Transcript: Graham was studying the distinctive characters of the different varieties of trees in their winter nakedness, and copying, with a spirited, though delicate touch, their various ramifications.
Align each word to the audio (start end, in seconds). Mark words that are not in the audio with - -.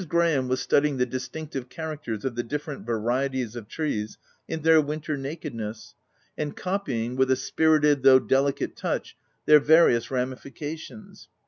Graham 0.09 0.47
was 0.47 0.59
studying 0.59 0.97
the 0.97 1.05
distinctive 1.05 1.69
characters 1.69 2.25
of 2.25 2.33
the 2.33 2.41
different 2.41 2.87
varieties 2.87 3.55
of 3.55 3.67
trees 3.67 4.17
in 4.47 4.63
their 4.63 4.81
winter 4.81 5.15
nakedness, 5.15 5.93
and 6.35 6.55
copying, 6.57 7.15
with 7.15 7.29
a 7.29 7.35
spirited, 7.35 8.01
though 8.01 8.17
delicate 8.17 8.75
touch, 8.75 9.15
their 9.45 9.59
various 9.59 10.09
ramifications. 10.09 11.27